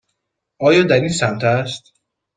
[0.59, 1.93] آیا در این سمت است؟